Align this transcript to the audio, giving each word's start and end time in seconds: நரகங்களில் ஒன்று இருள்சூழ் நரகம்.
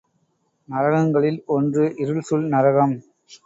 நரகங்களில் 0.69 1.39
ஒன்று 1.45 1.93
இருள்சூழ் 1.97 2.47
நரகம். 2.47 2.95